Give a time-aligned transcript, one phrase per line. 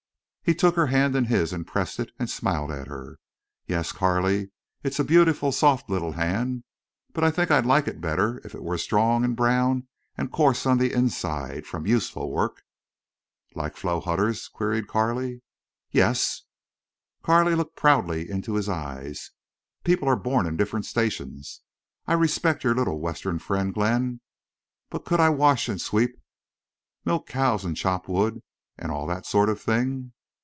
[0.43, 3.19] He took her hand in his and pressed it, and smiled at her.
[3.67, 4.51] "Yes, Carley,
[4.83, 6.65] it's a beautiful, soft little hand.
[7.13, 9.87] But I think I'd like it better if it were strong and brown,
[10.17, 12.63] and coarse on the inside—from useful work."
[13.55, 15.41] "Like Flo Hutter's?" queried Carley.
[15.89, 16.41] "Yes."
[17.23, 19.31] Carley looked proudly into his eyes.
[19.85, 21.61] "People are born in different stations.
[22.07, 24.19] I respect your little Western friend, Glenn,
[24.89, 26.19] but could I wash and sweep,
[27.05, 28.41] milk cows and chop wood,
[28.77, 30.11] and all that sort of thing?"